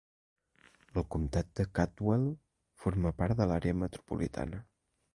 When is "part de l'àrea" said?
3.23-3.81